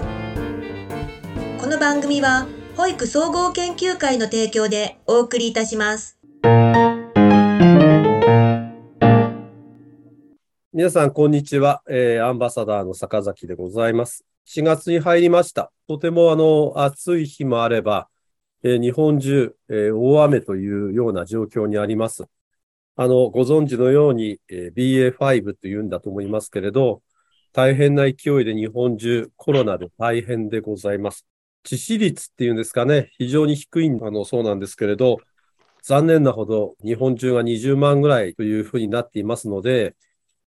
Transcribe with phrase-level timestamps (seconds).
[0.00, 2.46] この番組は
[2.76, 6.18] 保育総合研究会の提供でお送りいたします
[10.76, 14.24] 皆さん、こんにちは、えーアンバサダーの坂崎でございます。
[14.48, 15.70] 4月に入りました。
[15.86, 18.08] とてもあの暑い日もあれば、
[18.64, 22.24] えー日本中、えー大雨というような状況にあります。
[22.96, 27.02] あの、ご存知のように、えー BA.5 というんだと思いますけれど、
[27.54, 31.24] 大変な勢いで日本中コロナで大変でございます。
[31.64, 35.18] 致死率っていうんですかね、非常に低いあのそうなんですけれど、
[35.84, 39.94] 残念なほど日本中が20万ぐらいというふうになっていますので、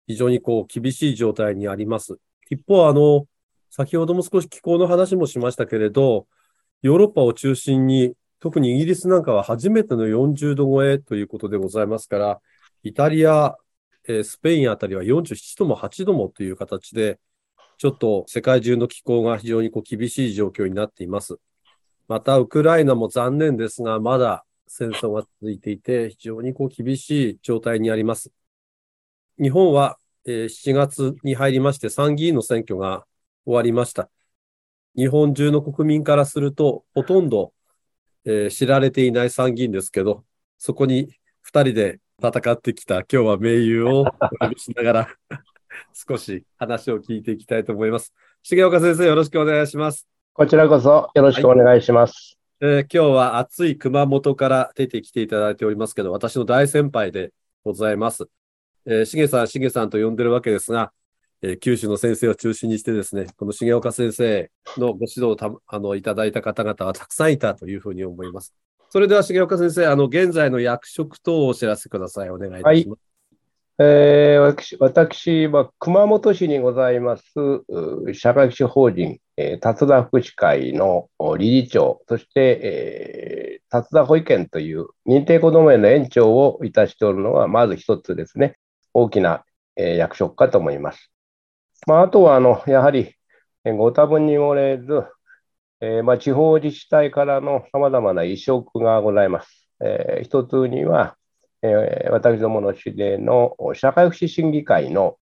[0.05, 2.17] 非常にこう厳しい状態にあります。
[2.49, 3.25] 一方、あの、
[3.69, 6.27] 先ほども少し気候の話もしましたけれど、
[6.81, 12.41] ヨーロッパを中心に、特にイギリスなんかは初めての40度超えということでございますから、
[12.83, 13.55] イタリア、
[14.07, 17.19] えースペインあたりは47度も8度もという形で、
[17.77, 21.37] ちょっと世界中の気候が非常にこう厳しい状況になっています。
[22.07, 28.31] また、ウクライナも残念ですが、まだ戦争が続いていて、非常にこう厳しい状態にあります。
[29.39, 33.05] 日本は、えー7月に入りまして参議院の選挙が
[33.45, 34.09] 終わりました。
[34.95, 37.53] 日本中の国民からすると、ほとんど、
[38.25, 40.25] えー知られていない参議院ですけど、
[40.57, 44.05] そこに2人で戦ってきた今日は盟友をお
[44.39, 45.07] 呼びしながら
[45.93, 48.11] 少し話を聞いていきたいと思います。
[48.41, 50.07] 重岡先生、よろしくお願いします。
[50.33, 52.39] こちらこそよろしくお願いします。
[52.59, 58.27] えー今日は暑い熊本から出てきていただいておりますけど、私の大先輩でございます。
[58.87, 60.91] えー、しげさん、しげさんと呼んでるわけですが、
[61.43, 68.55] えー九州の先生を中心にしてですね、この重岡先生のご指導をたあのいただいた方々はたくさんいたというふうに思います。
[68.89, 72.29] それでは重岡先生、あの現在の役職等をお知らせください。
[72.29, 73.01] お願いします。
[73.79, 77.23] えー私私は熊本市にございます
[78.15, 88.57] 社会福祉法人、えー達田福祉会の理事長、そして、えー達田保育園という認定こども園の園長をいたしておるのが、まず一つですね、
[88.93, 89.43] 大きな、
[89.75, 91.11] えー役職かと思います。
[91.85, 93.13] まあ、あとはあのやはり、
[93.63, 95.03] ご多分に漏れず、
[95.79, 99.69] えーまあ、地方自治体からのさまざまな移植がございます。
[99.79, 101.15] えー一つには、
[101.61, 105.17] えー私どもの市での社会福祉審議会の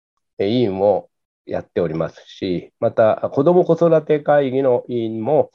[0.41, 1.09] 委員を
[1.47, 5.53] やっておりますし、また子ども子育て会議の委員も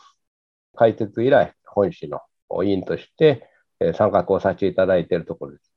[0.75, 2.22] 開設以来、本市の
[2.63, 3.50] 委員として
[3.95, 5.73] 参画をさせていただいているところです。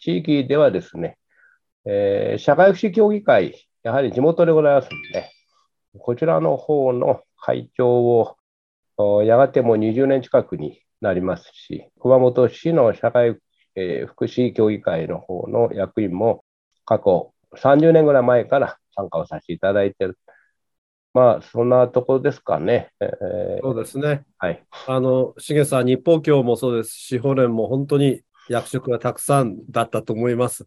[0.00, 1.16] 地域ではですね、
[1.86, 5.30] えー社会福祉協議会、やはり地元でございますので、
[5.98, 8.36] こちらの方の会長を
[9.24, 13.36] やがてもう20年近くになりますし、熊本市の社会
[13.76, 16.44] えー福祉協議会の方の役員も
[16.84, 20.18] 過去30年ぐらい前から参加をさせていただいている。
[21.12, 22.92] まあ、そんなところですかね。
[23.00, 24.24] えーそうですね。
[24.38, 24.62] はい。
[24.86, 30.66] あの、しげさん、日報協もそうですし、法連も本当に役職がたくさんだったと思います。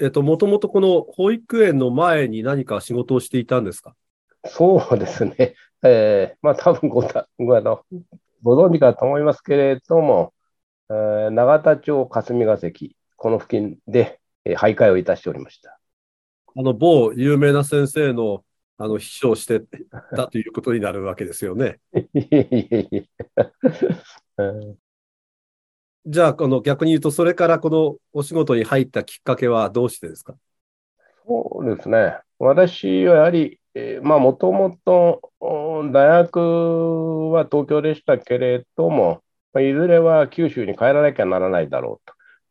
[0.00, 3.94] えっと、もともとこの保育園の前に何か仕事をしていたんですか？
[4.46, 5.54] そうですね。
[5.82, 7.82] えーまあ、多分ごたごあの
[8.42, 10.32] ご存知かと思いますけれども、
[10.90, 15.78] えー永田町霞が関、この付近で、えー徘徊をいたしておりました。
[16.56, 18.44] あの、某有名な先生の、
[18.78, 19.60] あの、秘書をして
[20.16, 21.78] たということになるわけですよね。
[26.06, 30.34] じゃあ、この逆に言うと、それからこのお仕事に入ったきっかけはどうしてですか？
[31.26, 32.18] そうですね。
[32.38, 39.22] 私はやはり、えまあ、もともと大学は東京でしたけれども、
[39.52, 42.08] まあいずれは九州に帰らなきゃならないだろう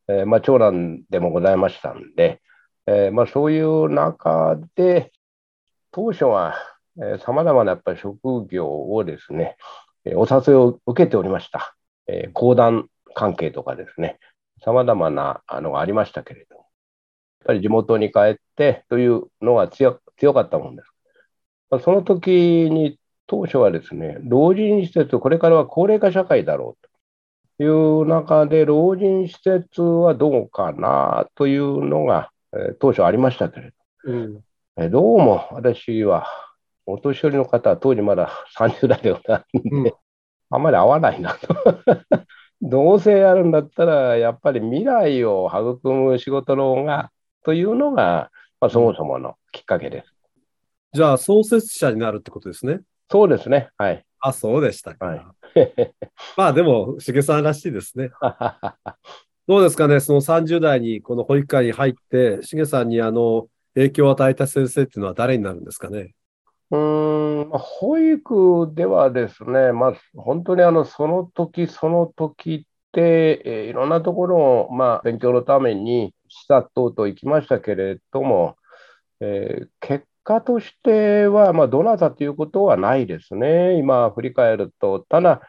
[0.08, 2.42] と、えーまあ、長男でもございましたんで、
[2.86, 5.12] えーまあ、そういう中で、
[5.92, 6.56] 当初は
[7.26, 9.58] さまざまなやっぱり職業をですね、
[10.16, 11.76] お誘いを受けておりました。
[12.08, 14.20] えー講談関係とかですね、
[14.64, 16.62] さまざまなあのがありましたけれども。
[16.62, 16.68] やっ
[17.48, 20.97] ぱり地元に帰ってというのが強強かったもんです。
[21.70, 26.88] まあその時に当初はですね、老人施設、これからは高齢化社会だろう
[27.58, 33.74] という中で、老人施設はどうかなというのが、えー当初ありましたけれ
[34.06, 34.92] うん。
[34.92, 36.28] ど、うも私は、
[36.86, 39.94] お年寄りの方は当時まだ30代でございんで、
[40.50, 41.48] あんまり合わないなと。
[42.62, 47.12] どうせやるんだったら、やっぱり未来を育む仕事の方が、
[47.44, 48.32] というのが、
[48.62, 50.17] まあ、そもそものきっかけです。
[50.94, 52.82] じゃあ、創設者になるってことですね。
[53.10, 53.70] そうですね。
[53.78, 54.06] はい。
[54.20, 55.06] あ、そうでしたか。
[55.06, 55.26] はい
[56.38, 58.12] まあ、でも、しげさんらしいですね。
[59.48, 66.14] どうですかね、その30代にこの保育館に入って、しげさんにあの影響を与えた先生っていうのは誰になるんですかね。
[66.72, 78.58] うーん、まあ保育ではですね、まあ、本当にあのその時その時って、えーいろんなところを、まあ、勉強のために視察等々行きましたけれども、
[79.22, 85.00] えー結果としては、まあ、どなたということはないですね、今振り返ると。
[85.10, 85.42] ただ、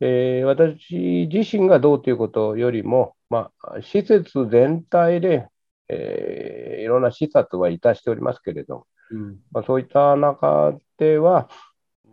[0.00, 5.48] えー私自身がどうということよりも、まあ、施設全体で、
[5.88, 9.40] えーいろんな視察はいたしておりますけれど、うん。
[9.52, 11.48] まあ、そういった中では、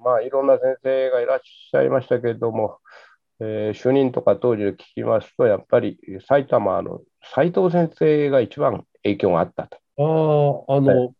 [0.03, 2.79] まあ、いろんな先生がいらっしゃいましたけれども、
[3.41, 7.01] えー主任とか当時で聞きますと、やっぱり埼玉の
[7.35, 9.79] 斉藤先生が一番影響があったと。
[9.97, 10.01] あ
[10.67, 11.15] あ、あの、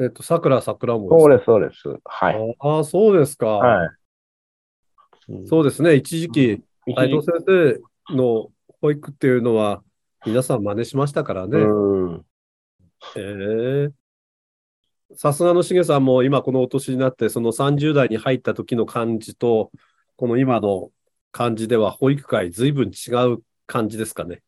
[0.00, 1.88] えっと、桜桜もそうです、そうです。
[2.04, 2.54] はい。
[2.58, 2.68] か。
[2.68, 3.46] ああ、そうですか。
[3.46, 3.88] はい。
[3.88, 5.94] うんそうですね。
[5.94, 7.80] 一時期、一斉藤時先
[8.10, 8.50] 生の
[8.80, 9.82] 保育っていうのは、
[10.26, 11.58] 皆さん真似しましたからね。
[11.58, 12.24] うん
[13.16, 13.90] ええ
[15.16, 19.70] さすがのしげさんも今このお年になって、その30代に入った時の感じと、
[20.16, 20.90] この今の
[21.32, 24.42] 感じでは保育界随分違う感じですかね。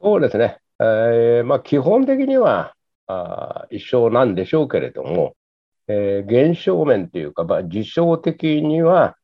[0.00, 0.58] そうですね。
[0.80, 2.76] えーまあ、基本的には
[3.08, 5.36] あー一緒なんでしょうけれども、
[5.88, 9.16] えー現象面というか、まあ、事象的には、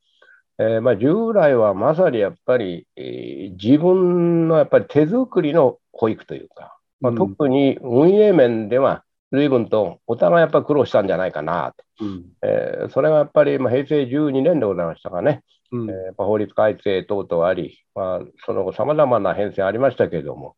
[0.59, 12.05] えーまあ、従来はまさにやっぱり、えー自分のやっぱり手作りの保育というか、まあ、うん特に運営面では随分とお互いやっぱり苦労したんじゃないかなと。
[12.05, 12.25] うん。
[12.43, 15.43] えーそれがやっぱり、まあ、平成12年でございましたかね。
[15.73, 20.57] うんえー法律改正等々あり、まあ、その後、さまざまな変遷ありましたけれども、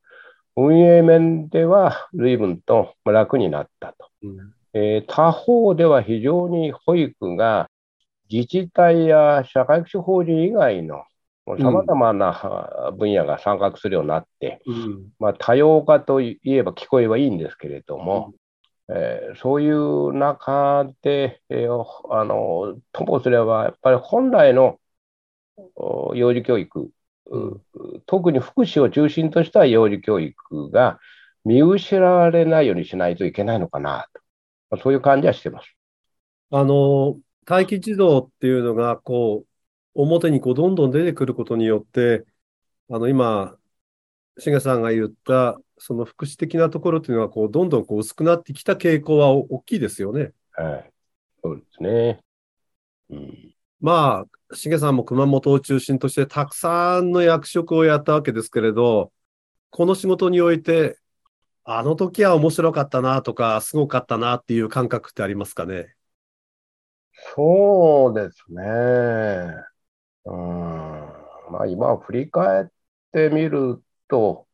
[0.56, 4.10] 運営面では随分と楽になったと。
[4.22, 4.54] うん。
[4.74, 7.68] えー他方では非常に保育が
[8.30, 11.04] 自治体や社会福祉法人以外の
[11.60, 15.12] さまざまなは分野が参画するようになって、うん。
[15.18, 18.34] まあ、多様化といえば聞こえはいいんですけれども、
[18.88, 24.78] えーそういう中で、えーあのともすれば、やっぱり本来の
[25.76, 26.90] お幼児教育、うん
[28.06, 30.98] 特に福祉を中心とした幼児教育が
[31.44, 34.20] 見失われないようにしないといけないのかなと、
[34.70, 35.76] まあそういう感じはしてます。
[36.50, 37.18] あの、
[37.48, 39.48] 待機児童っていうのが、こう、
[39.94, 42.24] 表にこう、どんどん出てくることによって、
[42.90, 43.56] あの、今、
[44.38, 50.32] しげさんが言った、その福祉的なところっていうのは、こう、どんどんこう、薄くなってきた傾向はお大きいですよね。
[50.52, 50.92] はい、
[51.42, 52.20] そうですね。
[53.10, 59.12] うんまあ、しげさんも熊本を中心としてたくさんの役職をやったわけですけれど、
[59.70, 60.98] この仕事において、
[61.64, 65.94] あの時は面白かったなとか、すごかったなっていう感覚ってありますかね？
[67.34, 68.62] そうですね。
[70.26, 70.36] うん。
[71.50, 72.66] まあ今振り返っ
[73.12, 74.46] てみると、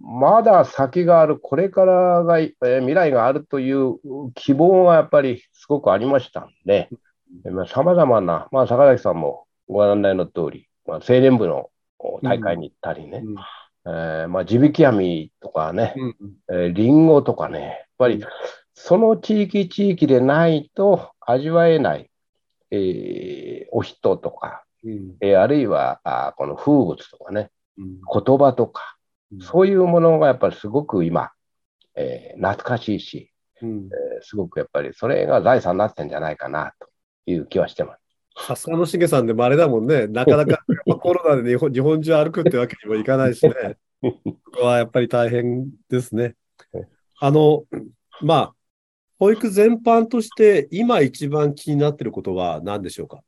[0.00, 3.98] まだ先がある、これからが、えー未来があるという
[4.34, 6.90] 希望がやっぱりすごくありましたんで、
[7.66, 13.34] さまざまな、まあ坂崎さんもご案内の通り、まあ、青年部のお大会に行ったりね、うん。
[13.86, 16.16] えーまあ地引き網とかね、うん
[16.50, 18.24] えーリンゴとかね、やっぱり
[18.74, 22.10] その地域地域でないと味わえない、
[22.70, 25.16] えーお人とか、うん。
[25.20, 28.00] えーあるいはあーこの風物とかね、うん。
[28.00, 28.96] 言葉とか、
[29.32, 29.40] うん。
[29.40, 31.32] そういうものがやっぱりすごく今、
[31.94, 33.88] えー懐かしいし、うん。
[34.16, 36.88] えーすごくやっぱりそれが財産になってんじゃないかなと
[37.26, 38.00] いう気はしてます。
[38.46, 40.64] さすがのしげさんでもあれだもんね、なかなか
[41.00, 43.52] コロナで日本日本中歩くってわけにもいかないしね、
[44.02, 44.12] こ
[44.52, 46.34] こはやっぱり大変ですね。
[47.20, 47.64] あの、
[48.20, 48.54] まあ、
[49.20, 53.20] 保育全般として今一番気になっていることは何でしょうか？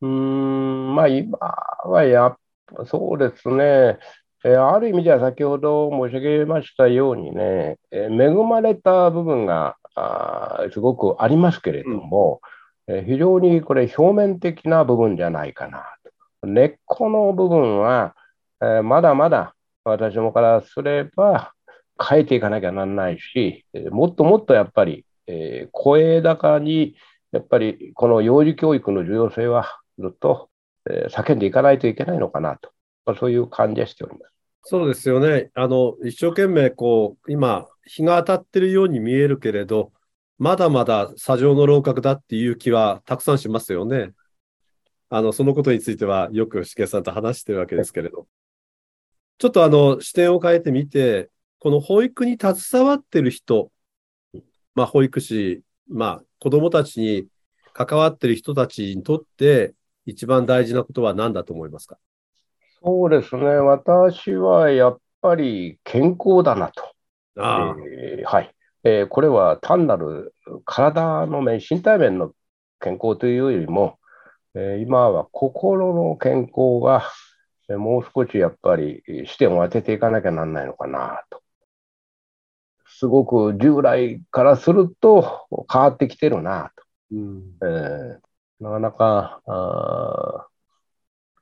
[0.00, 1.38] うーん、まあ今
[1.84, 2.36] はやっ
[2.74, 3.98] ぱそうですね、
[4.44, 12.40] えーある意味では先ほど申し上げましたようにね、えー恵まれた部分があーすごくありますけれども、
[12.88, 15.84] え非常にこれ表面的な部分じゃないかな
[16.40, 16.46] と。
[16.46, 18.14] 根っこの部分は、
[18.60, 21.52] えまだまだ私もからすれば
[22.00, 26.96] 変えていかなきゃならないし、もっともっとやっぱり、え声高に
[27.32, 30.50] やっぱりこの幼児教育の重要性はずっと、
[30.88, 32.70] え叫んでいかないといけないのかなと、
[33.06, 34.32] まあ、そういう感じはしております。
[34.64, 35.50] そうですよね。
[35.54, 39.92] あの、一生懸命こう、今、日が当たってるように見えるけれど、
[40.42, 44.10] まだまだ砂上の楼閣だっていう気はたくさんしますよね。
[45.08, 48.26] あの、そのことについてはよくしげさんと話してるわけですけれど。
[49.38, 51.30] ちょっとあの、視点を変えてみて、
[51.60, 53.70] この保育に携わってる人、
[54.74, 57.28] まあ、保育士、まあ、子供たちに
[57.72, 59.74] 関わってる人たちにとって、
[60.06, 61.98] 一番大事なことは何だと思いますか？
[62.82, 66.82] そうですね、私はやっぱり健康だなと。
[67.40, 68.52] ああ、えーはい。
[68.84, 70.34] えーこれは単なる
[70.64, 72.32] 体の面、身体面の
[72.80, 73.98] 健康というよりも、
[74.54, 77.10] えー今は心の健康が、
[77.68, 81.42] えーもう少しやっぱりえー視点を当てていかなきゃなんないのかなと。
[82.86, 86.72] すごく従来からすると変わってきてるな
[87.10, 87.58] うん。
[87.60, 87.66] と。
[87.66, 88.20] えー
[88.60, 90.52] なかなか、あー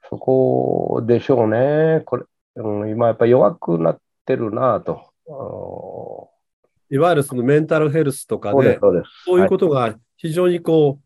[0.09, 2.03] そこでしょうね。
[2.05, 2.25] これ、
[2.57, 5.13] うん、今やっぱり弱くなってるなと。
[6.91, 8.79] いわゆるそのメンタルヘルスとかそうで。
[9.25, 11.01] そういうことが非常にこ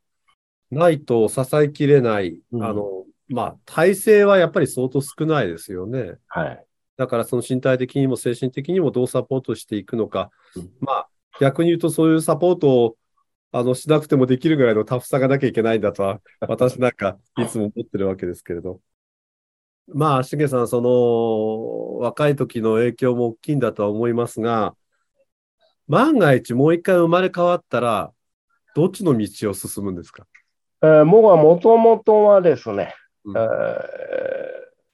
[0.71, 6.15] う、ないと支えきれない、うんあの、まあ、体制はやっぱり相当少ないですよね。
[6.29, 6.65] はい。
[6.97, 10.71] だからその身体的にも精神的にもどうサポートしていくのかうん。
[10.81, 11.09] まあ、
[11.41, 12.97] 逆に言うとそういうサポートを
[13.53, 18.81] あのしなくてもできるぐらいのタフさがなきゃいけないんだとは、 私なんかいつも思ってるわけですけれど。
[19.87, 24.75] まあ、しげさん、その若い時の影響も大きいんだとは思いますが、
[25.89, 28.11] 万が一もう一回生まれ変わったら、
[28.75, 30.27] どっちの道を進むんですか？
[30.83, 33.45] えー僕はもともとはですね、うんえー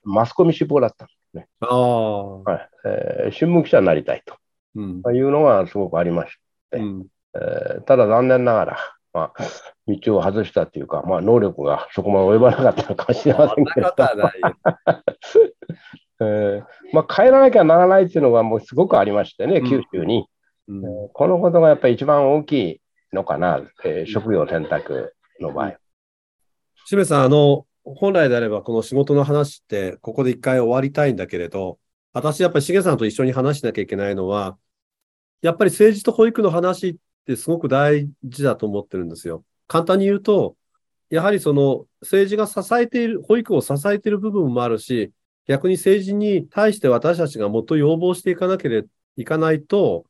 [0.02, 1.46] マスコミ志望だったんですね。
[1.60, 4.22] ああ、はいえー新聞記者になりたい
[4.76, 5.02] うん。
[5.02, 6.36] というのがすごくありまし
[6.70, 7.06] て、うん。
[7.34, 8.78] えーただ残念ながら、
[9.12, 9.42] まあ、
[9.86, 13.94] 道を外したというか、まあ、能力がそこまで及ばなかったのかもしれませんけど。
[16.22, 20.26] えーまあ、帰らなきゃならないっていうのがもうすごくありましてね、うん九州に。
[20.70, 22.80] うんこのことがやっぱり一番大きい
[23.12, 25.74] のかな、えー職業選択の場合。
[26.86, 31.78] しめさん、あの、本来であればこの仕事の話ってここで一回終わりたいんだけれど、
[32.12, 34.58] 私やっぱりしげさんと一緒に話しなきゃいけないのは、
[35.42, 36.96] やっぱり政治と保育の話っ
[37.26, 39.44] てすごく大事だと思ってるんですよ。
[39.66, 40.56] 簡単に言うと、
[41.08, 45.12] やはりその政治が支えている、保育を支えている部分もあるし、
[45.46, 50.04] 逆に政治に対して私たちがもっと要望していかなければいかないと、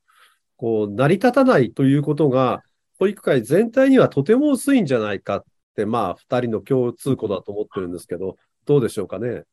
[0.60, 2.62] こう、成り立たないということが、
[2.98, 8.36] 保育界全体にはとても薄いんじゃないかって、まあ、二人の共通項だと思ってるんですけど、
[8.66, 9.44] どうでしょうかね？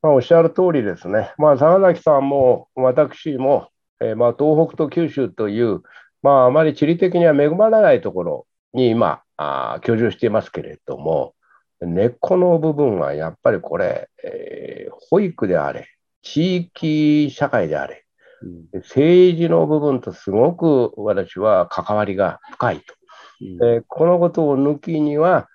[0.00, 1.34] まあ、おっしゃる通りですね。
[1.36, 3.68] まあ、坂崎さんも私も、
[4.00, 5.82] えーまあ、東北と九州という、
[6.22, 11.34] まあ、あまり地理的には恵まれないところに今、あ居住していますけれども、
[11.82, 15.86] 根っこの部分はやっぱりこれ、えー保育であれ、
[16.22, 18.04] 地域社会であれ、
[18.72, 22.94] 政治の部分とすごく私は関わりが深いと。
[23.62, 25.48] えーこのことを抜きには、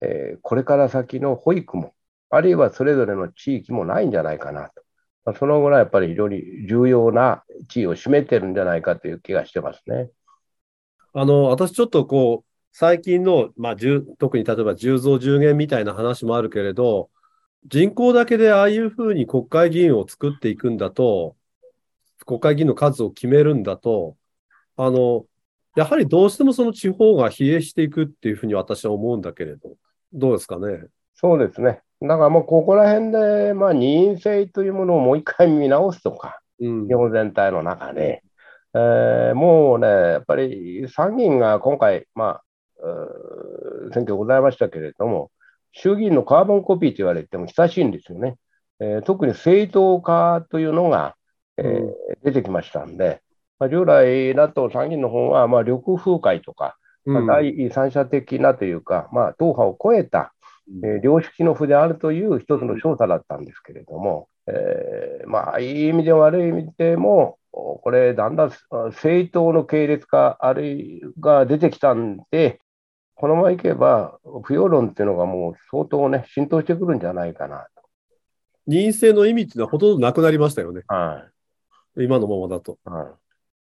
[0.00, 1.94] えーこれから先の保育も、
[2.30, 4.82] あるいはそれぞれの地域もないんじゃないかなと。
[5.24, 10.10] まあ、そのぐらいやっぱり非常に重要な地位を占めてるんじゃないかという気がしてますね。
[11.14, 17.10] あの、私ちょっとこう、最近の、まあ、10特に例えば10増10減みたいな話もあるけれど、
[17.66, 21.36] 人口だけでああいうふうに国会議員を作っていくんだと、
[22.32, 24.16] 国会議員の数を決めるんだと、
[24.76, 25.26] あの、
[25.76, 29.76] やはりどうしてもその地方が疲弊していくっていうふうに私は思うんだけれど、
[30.12, 30.84] どうですかね？
[31.14, 31.80] そうですね。
[32.00, 36.94] だからもうここら辺で、まあ、二院制というものをもう一回見直すとか、うん日。
[36.94, 38.22] 本全体の中で、
[38.74, 42.42] えーもうね、やっぱり参議院が今回、まあ、
[43.92, 45.30] 選挙ございましたけれども、
[45.72, 48.36] 衆議院のカーボンコピーと言われても久しいんですよね。
[48.80, 51.14] えー特に政党化というのが、
[51.58, 51.92] えーうん
[52.24, 53.20] 出てきましたんで、
[53.58, 60.32] まあ、従来だと参議院の方は、まあ、緑風会とか、まあうん第三者的なというか、まあ、党派を超えた、
[60.84, 72.60] えー良識の筆であるという一つの調査だったんですけれども、えーまあ、いい意味でも悪い意味でも、これ、だんだんあ政党の系列化、あるいが出てきたんで、
[73.14, 77.66] このままいけば、不要論っていうのがもう相当ね、浸透してくるんじゃないかな
[78.66, 80.82] 任意制の意味っていうのはほとんどなくなりましたよね。
[80.88, 80.94] と。
[80.94, 81.28] は
[81.96, 82.78] 今のままだと。
[82.86, 83.22] いはい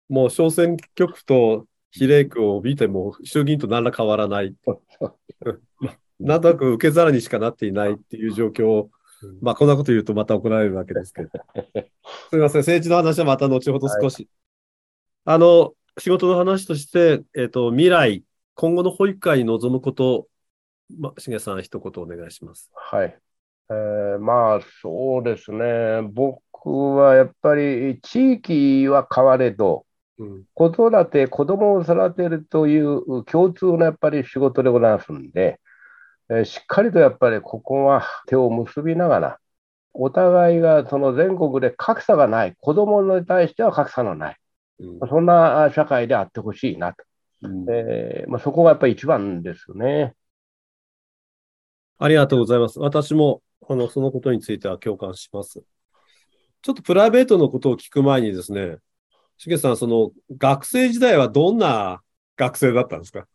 [0.08, 4.54] もう小選挙区と比例区を見ても衆議院と何ら変わらない。
[6.20, 8.90] なんとなく受け皿にしかなっていないっていう状況を、
[9.40, 11.30] まあこんなこと言うとまた怒られるわけですけど。
[12.30, 14.28] すみません、政治の話はまた後ほど少し。
[15.24, 20.28] あの、仕事の話として、えっ、と、未来、今後の保育会に臨むこと、
[20.98, 22.70] まあ、しげさん一言お願いします。
[22.74, 23.18] はい。
[23.70, 26.02] えーまあ、そうですね。
[26.12, 29.86] 僕はやっぱり地域は変われど、
[30.18, 30.44] うん。
[30.54, 35.60] 子育て、子供を育てるという共通のやっぱり仕事でございますんで、
[36.30, 39.40] えーしっかりとやっぱりここは手を結びながら、
[39.94, 44.36] お互いがその全国で格差がない、子供に対しては格差のない、
[44.78, 47.04] うんそんな社会であってほしいなと。
[47.42, 50.14] うんえーまあ、そこがやっぱり一番ですよね。
[51.98, 52.78] ありがとうございます。
[52.80, 55.64] 私も、あの、そのことについては共感します。
[56.64, 58.78] ちょっとプライベートのことを聞く前にですね、
[59.36, 62.00] しげさん、その学生時代はどんな
[62.38, 63.26] 学生だったんですか？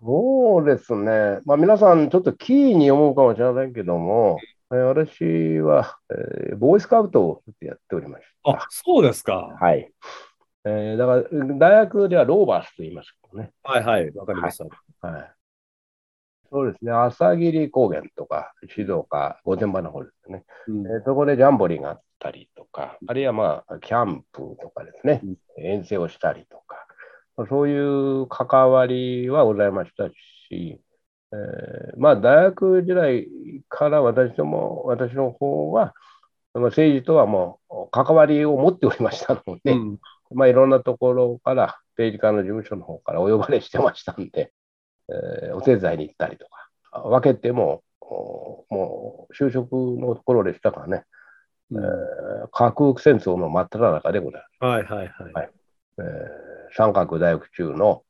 [0.00, 1.40] そうですね。
[1.44, 4.38] まあ皆さんちょっとキーに思うかもしれませんけども、
[4.70, 9.56] えー私は、えーボーイスカウトをやっておりましあた。、そうですか。
[9.60, 9.90] はい。
[10.66, 11.22] えーだから、
[11.56, 13.50] 大学ではローバースと言いますけどね。
[13.64, 14.66] はいはい、わかりました。
[15.08, 15.32] はい。
[16.50, 16.92] そうですね。
[16.92, 20.44] 朝霧高原とか、静岡、御殿場の方ですね。
[20.68, 20.86] うん。
[20.86, 25.20] えーそこでジャンボリーがあったりとか、あるいはまあ、キャンプとかですね。
[25.24, 26.86] うん、遠征をしたりとか、
[27.48, 27.78] そうい
[28.22, 30.80] う関わりはございましたし、
[31.32, 33.28] えーまあ、大学時代
[33.68, 35.94] から私ども、私の方は、
[36.54, 39.98] 政治とはもう関わりを持っておりましたので、うん。
[40.34, 44.52] まあ、いろんなところから、政治家の事務所の方からお呼ばれしてましたんで、
[45.08, 51.04] えーお手伝いに行ったりとか、分けても、おもう就職のところでしたからね、
[51.70, 54.70] うんえー核戦争の真っ只中でございます。
[54.72, 55.32] はいはいはい。
[55.32, 55.50] はい
[55.98, 56.04] えー
[56.76, 58.02] 三角大学中の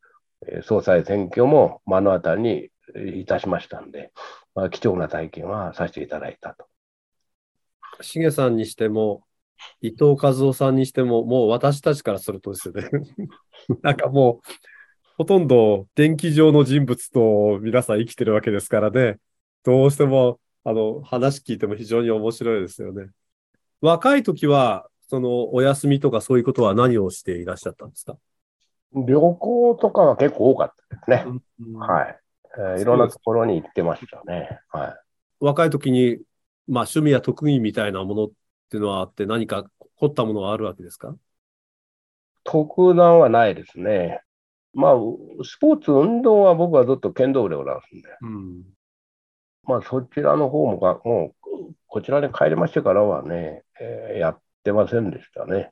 [0.46, 2.70] えー総裁選挙も目の当たりに
[3.20, 4.12] いたしましたんで、
[4.54, 6.66] まあ、貴重な体験はさせていただいたと。
[8.00, 9.22] しげさんにしても、
[9.80, 12.88] 伊藤和夫さんにしても、もう私たちからするとですよね。
[13.82, 14.48] なんかもう、
[15.16, 19.18] ほとんど電気上の人物と皆さん生きてるわけですからね。
[19.68, 23.10] どうしても、あの、話聞いても非常に面白いですよね。
[23.82, 28.16] 若い時は、その、お休みとかそういうことは何をしていらっしゃったんですか？
[28.94, 31.40] 旅行とかは結構多かったですね。
[31.60, 31.76] い。
[31.76, 32.18] はい。
[32.56, 34.58] えーいろんなところに行ってましたね。
[34.70, 34.94] はい。
[35.38, 36.16] 若い時に、
[36.66, 38.30] まあ趣味や特技みたいなものっ
[38.70, 41.14] ていうのはあって何か凝ったものはあるわけですか？
[42.42, 44.22] 特段はないですね。
[44.72, 44.94] まあ、
[45.44, 48.62] スポーツ、運動は僕はずっと剣道部でございますんで、うん。
[49.68, 55.70] まあ、そちらの方もが、もう、こちらに帰りましてからはね、えーやってませんでしたね。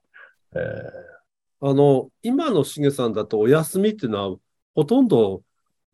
[0.55, 1.69] えー。
[1.69, 4.37] あの、今のしげさんだとお休みっていうのは、
[4.75, 5.43] ほとんど、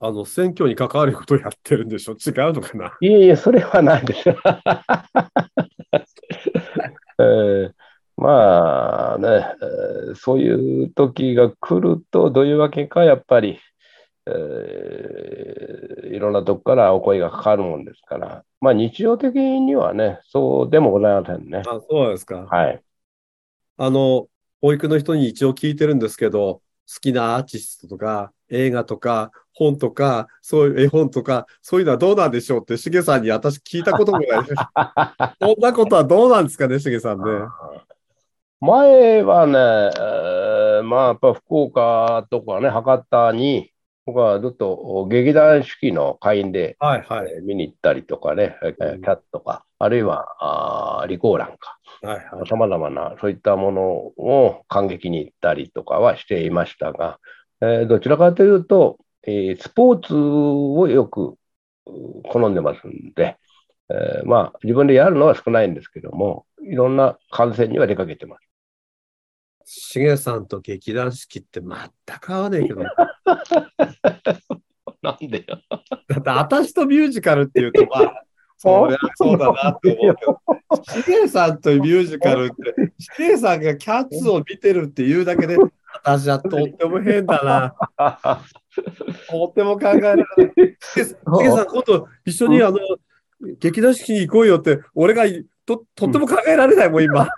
[0.01, 2.13] あの、選挙に関わることをやってるんでしょ？
[2.15, 2.93] 違うのかな？
[3.01, 4.29] いえいえ、それはないです。
[7.19, 7.73] えー。
[8.17, 13.59] まあね、えーそういう時が来ると、どういうわけか、やっぱり、
[14.27, 21.63] えーいろんなとこからお声がかかるもんですから、まあ日常的にはね、そうでもございませんね。
[21.67, 22.47] あ、そうですか。
[22.51, 22.83] はい。
[23.79, 24.29] あの、
[24.61, 26.61] 保育の人に一応聞いてるんですけど、
[26.93, 34.29] 好きなアーティストとか、映画とか、本とか、そういう絵本とか、そういうのはどうなんでしょうって、しげさんに私聞いたこともない。
[35.41, 37.25] そんなことはどうなんですかね、しげさんね。
[38.61, 43.72] 前はね、えーまあやっぱ福岡とかね、博多に、
[44.05, 47.33] 僕はずっと劇団四季の会員ではいはい。
[47.33, 50.27] えー見に行ったりとかね、キャットか、あるいは
[51.01, 51.79] あーリコーランか。
[52.49, 57.21] さまざまなそういったものを感激に行ったりとかはしていましたが、
[57.61, 61.37] えーどちらかというと、えースポーツをよく
[61.87, 63.37] う好んでますんで、
[63.89, 68.43] えーまあ自分でやるのは少ないんですけども、いろんな観戦には出かけてます。
[69.65, 73.12] しげさんと劇団四季って全く合わねえけど、だ
[75.03, 75.59] なんでよ。
[76.19, 78.25] って私とミュージカルっていうと、まあ、
[78.57, 80.41] そりゃそうだなって思うけど、
[81.03, 85.57] しげさんとミュージカルって、しげさんがキャッツを見てるっていうだけで、
[86.05, 88.41] 私はとっても変だな。
[89.29, 90.27] とっても考えられない。
[90.81, 92.79] しげしげさん、今度一緒にあの、
[93.59, 95.25] 劇団四季に行こうよって、俺が
[95.65, 97.29] ととっても考えられないもん、今。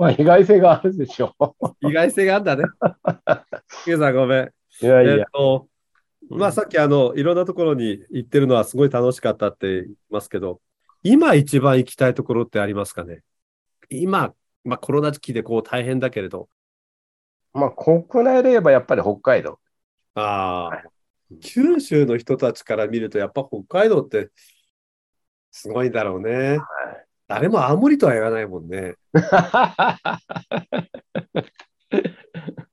[0.00, 1.34] まあ意外性があるでしょ
[1.82, 2.64] 意外性があるんだね。
[3.98, 4.44] さん、ごめん。
[4.44, 4.54] う。
[4.80, 5.68] いやいやえっ、と、
[6.30, 10.62] まあさっきあの、いろんなところに行ってるのはすごい楽しかったって言いますけど、
[11.02, 13.22] 今一番行きたいところってありますかね？
[13.90, 14.32] 今、
[14.64, 16.48] まあコロナ時期でこう大変だけれど、
[17.52, 19.60] まあ国内で言えばやっぱり北海道。
[20.14, 20.82] ああ、
[21.42, 24.30] 九州の人たちから見るとやっぱ北海道って
[25.50, 26.58] すごいんだろうね。
[27.30, 28.96] 誰も青森とは言わないもんね。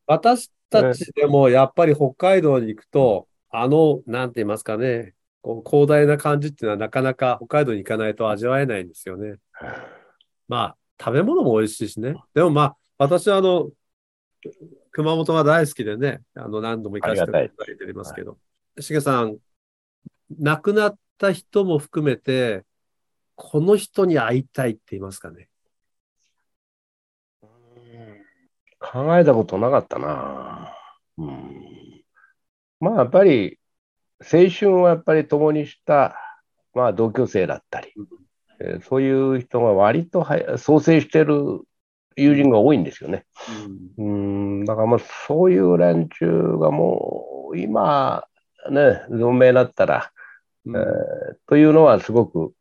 [0.07, 9.35] 私たちでもやっぱり北海道に行くと、あの、なんて言いますかね、こう広大な感じっていうのはなかなか北海道に行かないと味わえないんですよね。
[10.47, 12.15] まあ、食べ物も美味しいしね。
[12.33, 13.69] でもまあ、私はあの、
[14.89, 18.39] 熊本が大好きでね、あの、何度も行かせていただいておりますけど、
[18.79, 19.37] しげさん、
[20.39, 22.63] 亡くなった人も含めて、
[23.37, 25.47] この人に会いたいって言いますかね。
[28.79, 30.73] 考えたことなかったな。
[31.17, 32.03] うん、
[32.79, 33.59] まあやっぱり
[34.19, 36.15] 青春をやっぱり共にした、
[36.73, 37.93] まあ、同級生だったり、
[38.59, 41.61] えーそういう人が割とは創生してる
[42.15, 43.25] 友人が多いんですよね。
[43.97, 46.25] うんうん、だからもうそういう連中
[46.59, 48.25] がもう今、
[48.71, 50.11] ね、存命だったら、
[50.65, 50.83] うんえー
[51.47, 52.53] というのはすごく、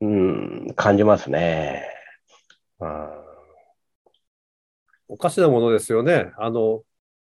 [0.00, 1.84] うん、感じますね。
[2.80, 3.08] うん
[5.12, 6.30] おかしなものですよね。
[6.38, 6.84] あの、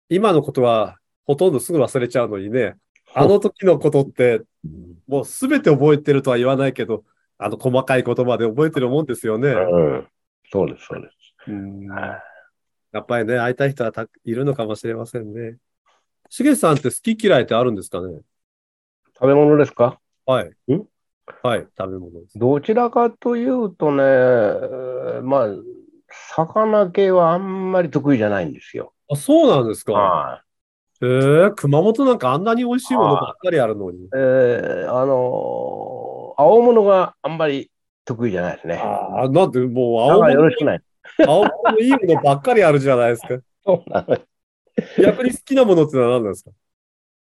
[0.10, 2.76] 今のことはほとんどすぐ忘れちゃうのにね、
[3.14, 4.42] あの時のことって、
[5.08, 7.06] もうすべて覚えてるとは言わないけど、
[7.38, 9.52] あの細かいことまで覚えてるもんですよね。
[9.52, 10.08] うん、
[10.52, 11.14] そうです、そうです。
[11.48, 12.22] うんはい
[12.92, 15.56] やっぱりね、会いたい人はたいるのかもしれませんね。
[16.28, 18.20] しげさんって好き嫌いってあるんですかね？
[19.16, 19.98] 食べ物ですか？
[20.26, 20.74] はい。
[20.74, 20.86] ん？
[21.44, 22.38] はい、食べ物です。
[22.40, 25.48] どちらかというとね、えーまあ、
[26.36, 28.94] 魚系はあんまり得意じゃないんですよ。
[29.10, 29.94] あ、そうなんですか。
[29.94, 30.44] は
[31.02, 31.08] へ
[31.48, 33.98] え、熊本なんかあんなに美味しいものばっかりあるのに。
[34.06, 34.10] い。
[34.14, 37.70] えーあのー青物があんまり
[38.04, 38.76] 得意じゃないですね。
[38.76, 40.82] ああ、なんでもう青物ろしくない。
[41.28, 43.38] 青物いいものばっかりあるじゃないですか。
[43.64, 44.18] そうなの
[45.00, 46.52] 逆に好きなものってのは何なんですか？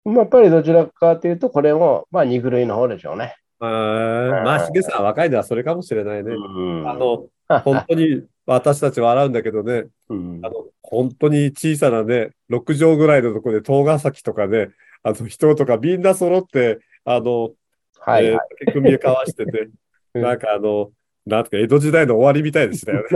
[0.05, 3.37] まあやっぱりどちらかというと、これも、まあ、肉類の方でしょうね。
[3.59, 6.33] まあ、しげさん若いのはそれかもしれないね。
[6.33, 7.27] うんあの、
[7.63, 14.69] 本当に私たち笑うんだけどね、うんあの、本当に小さなね、6畳ぐらいのところで、東ヶ崎とかね、
[15.03, 17.51] あの、人とかみんな揃って、あの、
[17.99, 18.65] はい、えーはい。
[18.65, 19.69] 手組み交わしてて、
[20.13, 20.89] うんなんかあの、
[21.27, 23.07] なんとか江戸時代の終わりみたいでしたよね。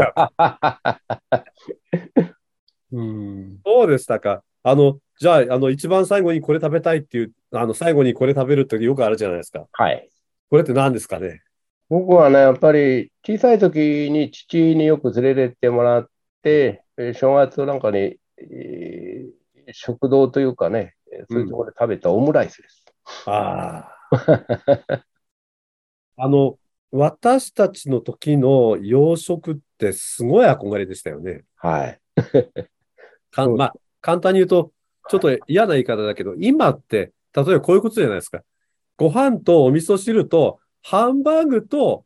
[2.92, 4.44] うんそうでしたか？
[4.64, 9.66] あの、じゃあ、あの、一番最後にこれ食べたいっていう、あの、最後にこれ食べるってよくあるじゃないですか。
[9.72, 10.08] はい。
[10.52, 11.42] これって何ですかね？
[11.90, 13.80] 僕はね、やっぱり小さい時
[14.12, 16.10] に父によく連れてってもらっ
[16.44, 17.98] て、えー正月なんかに、
[18.38, 19.32] えー
[19.74, 22.86] 食堂というかね、えーそういうところで食べたオムライスです。
[23.26, 24.12] ああ。
[26.18, 26.58] あの、
[26.92, 31.44] 私たちの時の洋食ってすごい憧れでしたよね。
[31.56, 32.02] はい。
[33.32, 34.72] かまあ、簡単に言うと、
[35.10, 38.44] ちょっと嫌な言い方だけど、今って、例えばこういうことじゃないですか。
[38.98, 42.06] ご飯とお味噌汁と、ハンバーグと、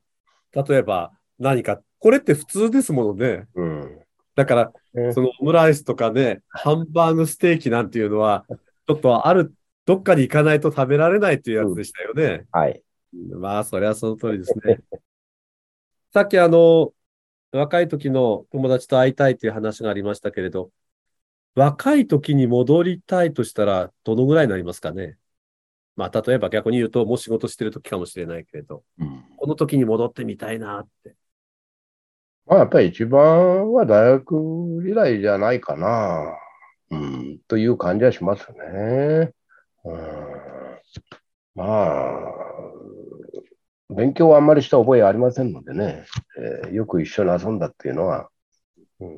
[0.54, 3.48] 例えば何か、これって普通ですものね。
[3.56, 4.00] うん。
[4.36, 8.45] だから、うんそのオムライスとかね、ハンバーグステーキなんていうのは、
[8.88, 9.54] ちょっとある、
[9.86, 12.45] どっかに行かないと食べられないっていうやつでしたよね。
[12.52, 12.82] はい。
[13.34, 14.80] まあ、それはその通りですね。
[16.13, 16.93] さっきあの、
[17.52, 20.71] 若い時の友達と会いたいっていう話がありましたけれど、
[21.56, 25.17] 若い時に戻りたいとしたら、どのぐらいになりますかね？
[25.95, 29.23] まあ、例えば逆に言うと、もう仕事してる時かもしれないけれど、うん。
[29.38, 31.15] この時に戻ってみたいなって。
[32.45, 34.36] まあ、やっぱり一番は大学
[34.84, 36.38] 時代じゃないかな、
[36.91, 39.31] うん、という感じはしますね。
[39.86, 39.99] うん、
[41.55, 42.34] まあ、
[43.89, 46.05] 勉強はあんまりした覚えありませんのでね、
[46.65, 48.29] えーよく一緒に遊んだっていうのは、
[48.99, 49.10] うん、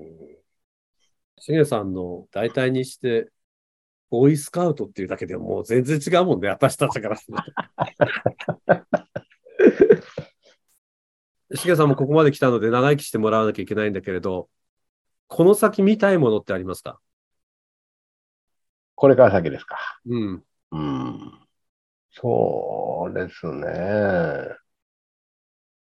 [1.40, 3.30] しげさんの大体にして、
[4.10, 7.38] ボーイスカウトっていうだけでもう全然違うもんね、私たちからする
[11.50, 11.56] と。
[11.58, 14.50] しげさんもここまで来たので長生きしてもらわなきゃいけないんだけれど、
[15.28, 17.00] この先見たいものってありますか？
[18.96, 19.78] これから先ですか。
[20.08, 20.44] うん。
[20.72, 21.32] うん、
[22.12, 23.68] そうですね。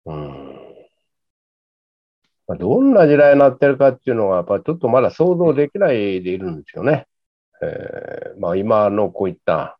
[0.06, 0.74] うん
[2.46, 7.06] まあ、どんな時代になってるかっていうのは、やっぱりちょっとまだ想像できないでいるんですよね。
[7.62, 9.78] えーまあ、今のこういった、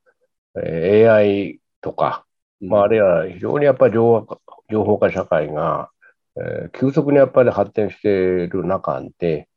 [0.56, 2.26] えー AI とか、
[2.60, 4.26] まあ、あるいは非常にやっぱり情
[4.70, 5.90] 報化社会が、
[6.37, 8.08] えー急速にやっぱり発展して
[8.44, 9.48] いる中で、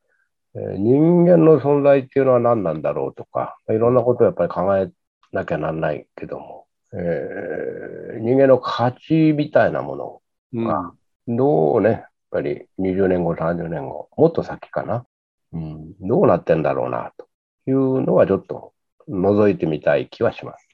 [0.56, 4.92] えー人間の存在っていうのは何なんだろうとか、いろんなことをやっぱり考え
[5.32, 10.22] なきゃなんないけども、えー人間の価値みたいなもの
[10.54, 10.70] うん。
[10.72, 10.94] あ
[11.28, 15.06] どうね、やっぱり20年後、30年後、もっと先かな、
[15.54, 17.27] うん、どうなってんだろうな、と
[17.68, 18.74] いうのはちょっと
[19.10, 20.68] 覗いてみたい気はします。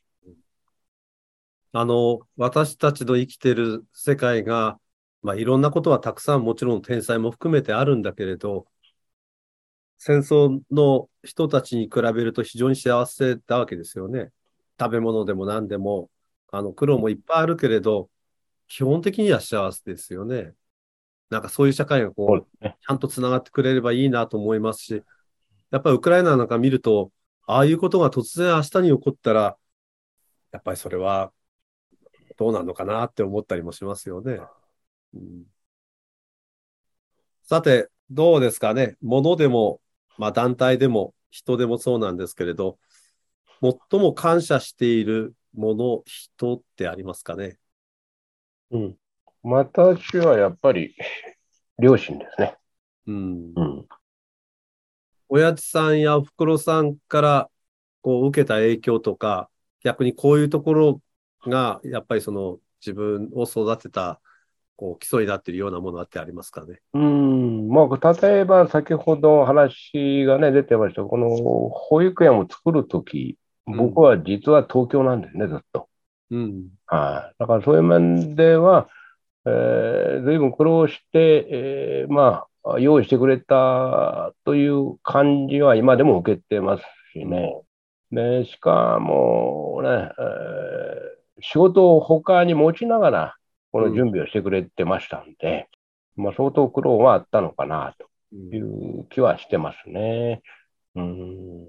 [1.71, 4.79] あの、私たちの生きてる世界が、
[5.23, 8.67] まあ、いろんなことはたくさんもちろん天才も含めてあるんだけれど、
[9.97, 14.32] 戦争の人たちに比べると非常に幸せだわけですよね。
[14.79, 16.10] 食べ物でも何でも、
[16.51, 18.10] あの、苦労もいっぱいあるけれど、
[18.67, 20.53] 基本的には幸せですよね。
[21.29, 22.65] なんかそういう社会がこう。
[22.65, 25.03] ちゃんとつながってくれればいいなと思いますし、
[25.73, 27.12] やっぱりウクライナなんか見ると、
[27.47, 29.57] ああいうことが突然明日に起こったら、
[30.51, 31.33] やっぱりそれは
[32.38, 34.39] どうなのかなって思ったりもしますよね。
[35.15, 35.45] うん
[37.41, 38.97] さて、どうですかね。
[39.01, 39.81] 物でも、
[40.19, 42.77] まあ団体でも人でもそうなんですけれど、
[43.62, 47.57] 最も感謝しているもの、人ってありますかね。
[48.69, 48.95] うん。
[49.41, 50.95] 私はやっぱり
[51.79, 52.57] 両親ですね。
[53.07, 53.53] うん。
[53.55, 53.88] うん。
[55.29, 57.49] 親父さんやおふくろさんから
[58.01, 59.49] こう受けた影響とか、
[59.83, 61.01] 逆にこういうところ
[61.47, 64.19] が、やっぱりその自分を育てた、
[64.75, 66.81] こう基礎になっているようなものってありますかね？
[66.93, 71.29] うん、まあ、例えば先ほど話がね、出てました、この
[71.69, 73.38] 保育園を作るとき、
[73.69, 75.88] ん僕は実は東京なんですね、ずっと。
[76.31, 76.67] うん。
[76.88, 77.36] はい。
[77.39, 78.89] だからそういう面では、
[79.45, 82.47] えー、随分苦労して、えーまあ、
[82.80, 87.62] 用意してくれたという感じは今でも受けてますしね。
[88.12, 93.36] で、しかもね、えー仕事を他に持ちながら、
[93.71, 95.67] この準備をしてくれてましたんで、
[96.15, 100.41] まあ相当苦労はあったのかなという気はしてますね。
[100.95, 101.65] うん。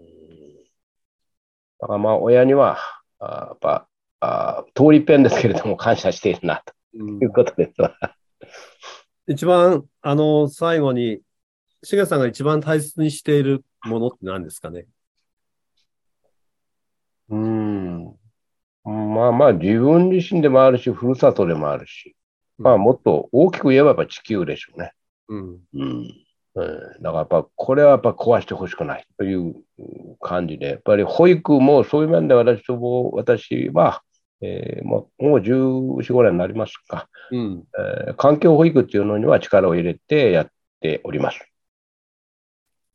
[1.80, 2.78] だからまあ親には、
[3.18, 3.88] あやっぱ、
[4.20, 7.96] あ通りペンですけれども感謝しているなということですわ。
[9.26, 11.20] 一番、あの、最後に、
[11.82, 14.86] しげさんが一番大切にしているものって何ですかね？
[17.28, 18.14] うん。
[18.84, 22.14] まあまあ自分自身でもあるし、ふるさとでもあるし、
[22.58, 24.92] まあもっと大きく言えばやっぱ地球でしょうね。
[25.28, 25.58] うん。
[25.74, 25.90] うん。
[26.56, 29.54] うんだからやっぱこれはやっぱ壊してほしくないという
[30.20, 34.02] 感じで、やっぱり保育もそういう面で私とも私は、
[34.44, 37.64] えーもうもう14、5年になりますか、うん。
[38.06, 41.40] えー環境保育っていうのには力を入れてやっております。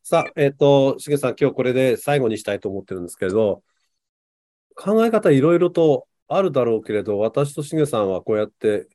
[0.04, 3.64] さあ、えっ、と、しげさん、今日これで最後にしたいと思ってるんですけれど、
[4.76, 8.88] 考え方いろいろとあるだろうけれど、私としげさんはこうやって、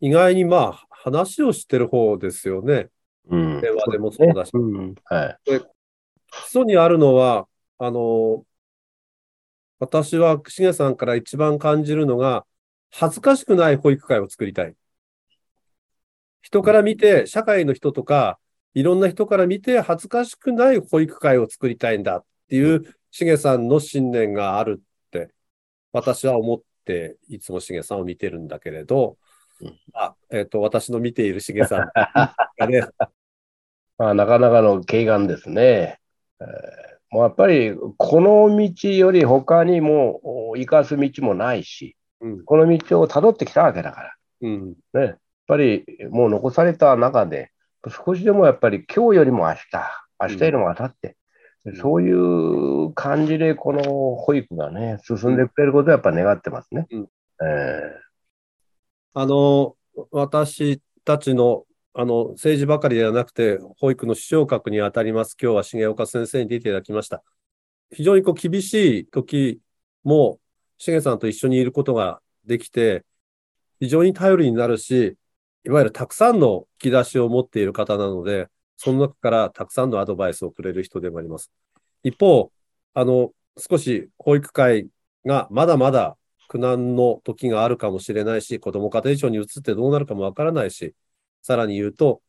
[0.00, 2.88] 意外にまあ、話をしてる方ですよね。
[3.28, 5.38] うん電話でもそうだしうんはい。
[6.32, 7.46] 基礎にあるのは、
[7.78, 8.44] あの、
[9.80, 12.46] 私はしげさんから一番感じるのが、
[12.92, 14.76] 恥ずかしくない保育会を作りたい。
[16.42, 18.38] 人から見て、社会の人とか、
[18.74, 25.32] いろんな人から見て恥ずかしくない保育会を作りたいんだっていうしげさんの信念があるって、
[25.92, 29.16] 私は思って、いつもしげさんを見てるんだけれど
[29.62, 32.86] うん、あ、えっ、と、私の見ているしげさんがね、
[33.96, 36.00] まあ、なかなかの軽眼ですね。
[36.40, 44.14] えーもうやっぱり、この道より他にもお生かす道もないし、うん、この道をたどってきたわけだから。
[44.42, 47.50] うん、ね、やっぱりもう残された中で、
[47.88, 49.60] 少しでもやっぱり今日よりも明日、
[50.20, 51.14] 明日よりも明後日、
[51.64, 51.76] うん。
[51.76, 53.82] そういう感じでこの
[54.16, 56.86] 保育がね、進んでくれることをやっぱ願ってますね。
[56.90, 57.02] うん。
[57.02, 58.10] え
[59.14, 59.74] あの、
[60.12, 65.36] 私たちの、あの、政治ばかりではなくて、保育の視聴覚に当たります。
[65.40, 67.22] 今日は重岡先生に出ていただきました。
[67.90, 69.60] 非常にこう厳しい時
[70.04, 70.38] も、
[70.78, 73.04] 重さんと一緒にいることができて、
[73.80, 75.16] 非常に頼りになるし、
[75.64, 81.50] いわゆるたくさんの引き出しを持っている方なので、その中からたくさんのアドバイスをくれる人でもあります。
[82.04, 82.52] 一方、
[82.94, 84.88] あの、少し保育会
[85.26, 86.16] がまだまだ
[86.48, 90.94] 苦難の時があるかもしれないし、子ども家庭庁に移ってどうなるかもわからないし、
[91.42, 92.22] さらに言うと、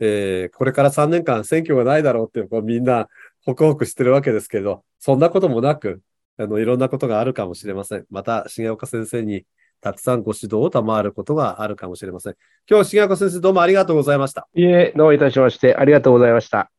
[0.00, 3.08] えーこれから3年間選挙がないだろうってこうみんな
[3.44, 6.00] ホクホクしてるわけですけど、そんなこともなく、
[6.38, 8.06] あの、いろんなことがあるかもしれません。
[8.10, 9.44] また、重岡先生に
[9.80, 12.36] たくさんご指導を賜ることがあるかもしれません。
[12.68, 14.48] 今日、重岡先生どうもありがとうございました。
[14.56, 16.70] ーいえ、どういたしまして、ありがとうございました。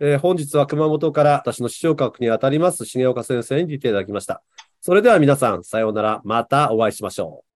[0.00, 4.42] えー本日は熊本から私の視聴覚にあたります重岡先生に出ていただきました。
[4.80, 6.20] それでは皆さん、さようなら。
[6.24, 7.47] またお会いしましょう。